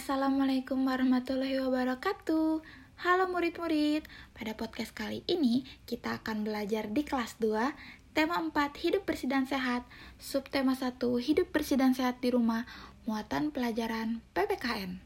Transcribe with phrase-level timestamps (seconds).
[0.00, 2.64] Assalamualaikum warahmatullahi wabarakatuh.
[3.04, 9.04] Halo murid-murid Pada podcast kali ini kita akan belajar di kelas 2 Tema 4 Hidup
[9.04, 9.84] bersih dan sehat.
[10.16, 12.64] Subtema 1 Hidup bersih dan sehat di rumah
[13.04, 15.04] Muatan pelajaran PPKN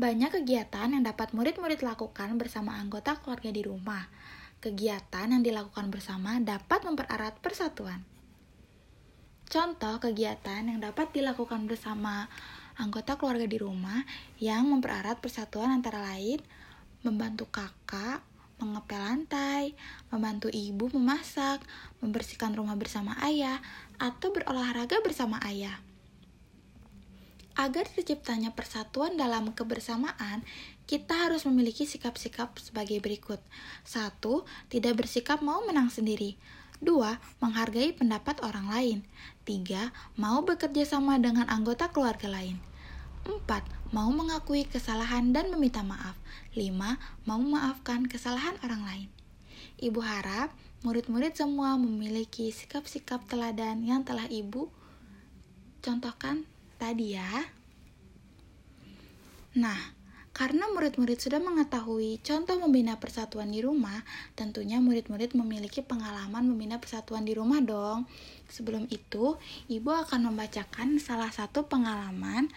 [0.00, 4.08] Banyak kegiatan yang dapat murid-murid lakukan bersama anggota keluarga di rumah.
[4.64, 8.08] Kegiatan yang dilakukan bersama dapat mempererat persatuan.
[9.52, 12.32] Contoh kegiatan yang dapat dilakukan bersama
[12.82, 14.02] anggota keluarga di rumah
[14.42, 16.42] yang mempererat persatuan antara lain
[17.06, 18.22] membantu kakak,
[18.62, 19.74] mengepel lantai,
[20.10, 21.62] membantu ibu memasak,
[21.98, 23.58] membersihkan rumah bersama ayah,
[23.98, 25.82] atau berolahraga bersama ayah.
[27.52, 30.40] Agar terciptanya persatuan dalam kebersamaan,
[30.88, 33.42] kita harus memiliki sikap-sikap sebagai berikut.
[33.84, 36.40] Satu, tidak bersikap mau menang sendiri.
[36.80, 38.98] Dua, menghargai pendapat orang lain.
[39.44, 42.71] Tiga, mau bekerja sama dengan anggota keluarga lain.
[43.22, 43.62] Empat,
[43.94, 46.18] mau mengakui kesalahan dan meminta maaf.
[46.58, 49.08] Lima, mau memaafkan kesalahan orang lain.
[49.78, 50.50] Ibu harap
[50.82, 54.66] murid-murid semua memiliki sikap-sikap teladan yang telah Ibu
[55.82, 56.42] contohkan
[56.82, 57.46] tadi ya.
[59.54, 59.78] Nah,
[60.34, 64.02] karena murid-murid sudah mengetahui contoh membina persatuan di rumah,
[64.34, 68.10] tentunya murid-murid memiliki pengalaman membina persatuan di rumah dong.
[68.50, 69.38] Sebelum itu,
[69.70, 72.50] Ibu akan membacakan salah satu pengalaman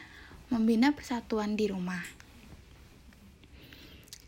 [0.50, 2.02] membina persatuan di rumah.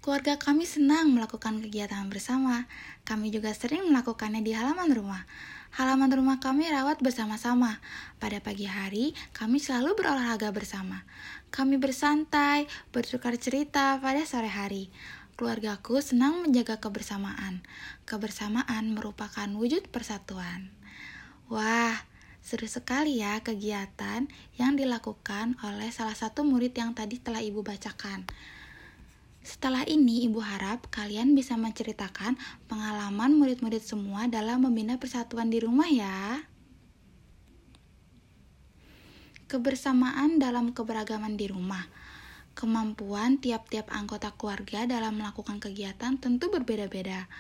[0.07, 2.63] Keluarga kami senang melakukan kegiatan bersama.
[3.03, 5.27] Kami juga sering melakukannya di halaman rumah.
[5.75, 7.83] Halaman rumah kami rawat bersama-sama.
[8.15, 11.03] Pada pagi hari, kami selalu berolahraga bersama.
[11.51, 14.87] Kami bersantai, bertukar cerita pada sore hari.
[15.35, 17.61] Keluargaku senang menjaga kebersamaan.
[18.07, 20.71] Kebersamaan merupakan wujud persatuan.
[21.52, 21.99] Wah,
[22.43, 28.23] seru sekali ya kegiatan yang dilakukan oleh salah satu murid yang tadi telah Ibu bacakan.
[29.47, 32.35] Setelah ini, Ibu harap kalian bisa menceritakan
[32.67, 36.43] pengalaman murid-murid semua dalam membina persatuan di rumah ya.
[39.48, 41.87] Kebersamaan dalam keberagaman di rumah.
[42.59, 47.31] Kemampuan tiap-tiap anggota keluarga dalam melakukan kegiatan tentu berbeda-beda.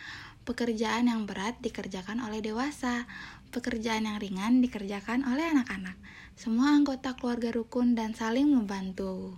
[0.47, 3.03] Pekerjaan yang berat dikerjakan oleh dewasa,
[3.51, 5.99] pekerjaan yang ringan dikerjakan oleh anak-anak.
[6.39, 9.35] Semua anggota keluarga rukun dan saling membantu.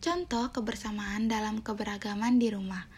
[0.00, 2.88] Contoh kebersamaan dalam keberagaman di rumah,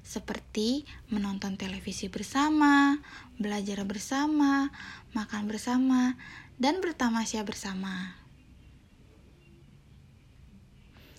[0.00, 2.96] seperti menonton televisi bersama,
[3.36, 4.72] belajar bersama,
[5.12, 6.16] makan bersama,
[6.56, 8.16] dan bertamasya bersama.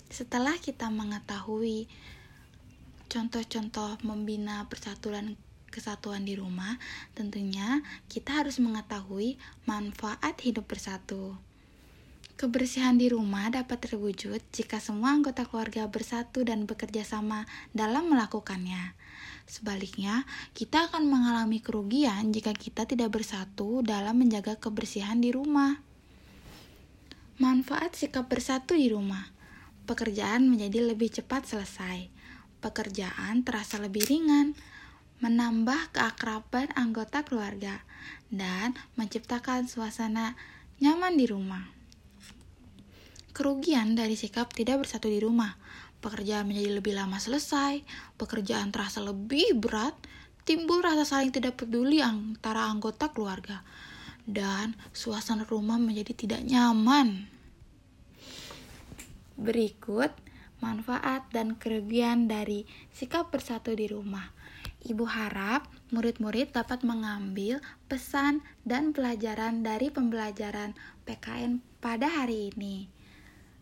[0.10, 1.86] Setelah kita mengetahui
[3.08, 6.80] contoh-contoh membina persatuan kesatuan di rumah,
[7.14, 9.36] tentunya kita harus mengetahui
[9.68, 11.36] manfaat hidup bersatu.
[12.38, 18.94] Kebersihan di rumah dapat terwujud jika semua anggota keluarga bersatu dan bekerja sama dalam melakukannya.
[19.50, 20.22] Sebaliknya,
[20.54, 25.82] kita akan mengalami kerugian jika kita tidak bersatu dalam menjaga kebersihan di rumah.
[27.42, 29.34] Manfaat sikap bersatu di rumah.
[29.90, 32.17] Pekerjaan menjadi lebih cepat selesai.
[32.58, 34.58] Pekerjaan terasa lebih ringan,
[35.22, 37.86] menambah keakraban anggota keluarga,
[38.34, 40.34] dan menciptakan suasana
[40.82, 41.66] nyaman di rumah.
[43.34, 45.54] Kerugian dari sikap tidak bersatu di rumah.
[46.02, 47.82] Pekerjaan menjadi lebih lama selesai,
[48.18, 49.94] pekerjaan terasa lebih berat,
[50.46, 53.62] timbul rasa saling tidak peduli antara anggota keluarga,
[54.26, 57.30] dan suasana rumah menjadi tidak nyaman.
[59.38, 60.10] Berikut
[60.60, 64.34] manfaat dan kerugian dari sikap bersatu di rumah.
[64.88, 67.60] Ibu harap murid-murid dapat mengambil
[67.92, 72.88] pesan dan pelajaran dari pembelajaran PKN pada hari ini.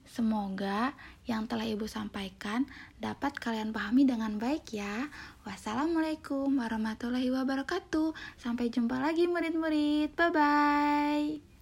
[0.06, 0.94] Semoga
[1.26, 2.70] yang telah Ibu sampaikan
[3.02, 5.10] dapat kalian pahami dengan baik ya.
[5.44, 8.14] Wassalamualaikum warahmatullahi wabarakatuh.
[8.38, 10.14] Sampai jumpa lagi murid-murid.
[10.14, 11.55] Bye-bye.